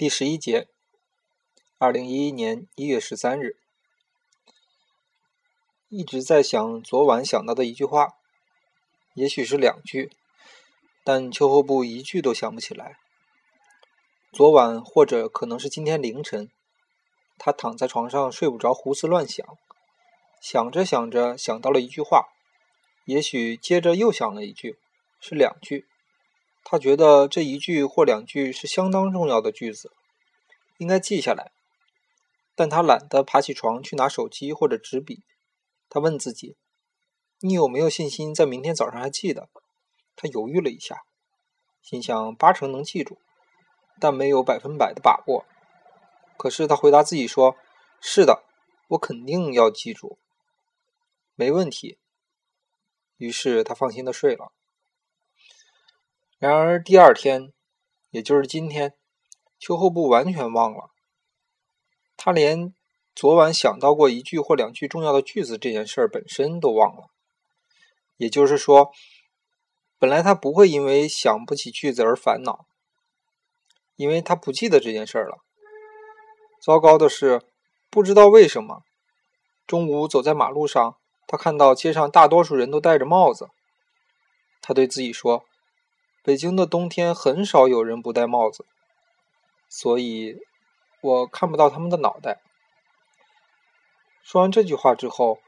[0.00, 0.66] 第十一节，
[1.76, 3.58] 二零一一年一月十三日，
[5.90, 8.14] 一直在想昨晚想到的一句话，
[9.12, 10.10] 也许是两句，
[11.04, 12.96] 但秋后部一句都想不起来。
[14.32, 16.50] 昨晚或者可能是今天凌晨，
[17.36, 19.46] 他躺在床上睡不着，胡思乱想，
[20.40, 22.30] 想着想着想到了一句话，
[23.04, 24.78] 也许接着又想了一句，
[25.20, 25.89] 是两句。
[26.62, 29.92] 他觉得这一句或两句是相当重要的句子，
[30.78, 31.52] 应该记下来。
[32.54, 35.24] 但他懒得爬起床去拿手机或者纸笔。
[35.88, 36.56] 他问自己
[37.40, 39.48] ：“你有没有信心在明天早上还记得？”
[40.14, 41.02] 他犹豫了一下，
[41.80, 43.18] 心想八成能记住，
[43.98, 45.46] 但没有百分百的把握。
[46.36, 47.56] 可是他回答自己说
[48.00, 48.44] ：“是的，
[48.88, 50.18] 我肯定要记住，
[51.34, 51.98] 没问题。”
[53.16, 54.52] 于是他放心的睡了。
[56.40, 57.52] 然而第二天，
[58.08, 58.94] 也就是今天，
[59.58, 60.88] 秋后部完全忘了。
[62.16, 62.72] 他连
[63.14, 67.10] 昨晚想到过一句或两句重要的句子这件事本身都忘了。
[68.16, 68.90] 也就是说，
[69.98, 72.64] 本来他不会因为想不起句子而烦恼，
[73.96, 75.40] 因为他不记得这件事了。
[76.62, 77.42] 糟糕的是，
[77.90, 78.82] 不知道为什么，
[79.66, 80.96] 中午走在马路上，
[81.26, 83.50] 他看到街上大多数人都戴着帽子。
[84.62, 85.44] 他对自己说。
[86.22, 88.66] 北京的冬天很少有人不戴帽子，
[89.70, 90.38] 所以
[91.00, 92.42] 我看不到他们的脑袋。
[94.22, 95.40] 说完这句话之后，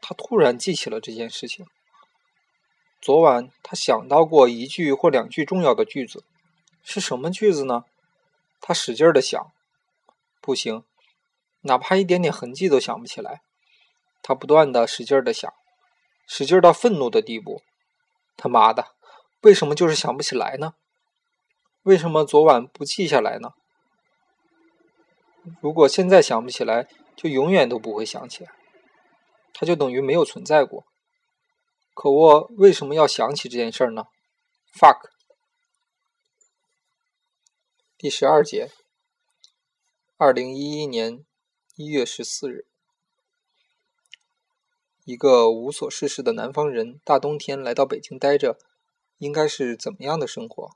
[0.00, 1.66] 他突然记起了这件事情。
[3.02, 6.24] 昨晚他想到过一句或两句重要的句子，
[6.82, 7.84] 是什么句子呢？
[8.62, 9.52] 他使劲的想，
[10.40, 10.84] 不行，
[11.60, 13.42] 哪怕一点点痕迹都想不起来。
[14.22, 15.52] 他不断的使劲的想，
[16.26, 17.62] 使劲到愤怒的地步。
[18.38, 18.94] 他妈的！
[19.44, 20.72] 为什么就是想不起来呢？
[21.82, 23.50] 为什么昨晚不记下来呢？
[25.60, 28.50] 如果现在想不起来，就永远都不会想起来，
[29.52, 30.86] 它就等于没有存在过。
[31.92, 34.04] 可我为什么要想起这件事儿呢
[34.72, 35.10] ？fuck。
[37.98, 38.70] 第十二节，
[40.16, 41.22] 二零一一年
[41.76, 42.66] 一月十四日，
[45.04, 48.56] 一个无所事事的南方人，大冬天来到北京待着。
[49.18, 50.70] 应该是怎么样的生活？